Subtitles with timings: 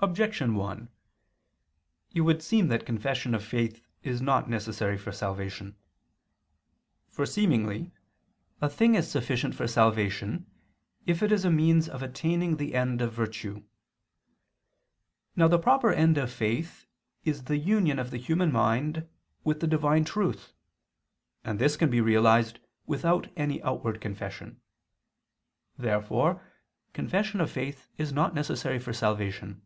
[0.00, 0.90] Objection 1:
[2.14, 5.74] It would seem that confession of faith is not necessary for salvation.
[7.08, 7.94] For, seemingly,
[8.60, 10.48] a thing is sufficient for salvation,
[11.06, 13.62] if it is a means of attaining the end of virtue.
[15.34, 16.84] Now the proper end of faith
[17.24, 19.08] is the union of the human mind
[19.44, 20.52] with Divine truth,
[21.42, 24.60] and this can be realized without any outward confession.
[25.78, 26.42] Therefore
[26.92, 29.62] confession of faith is not necessary for salvation.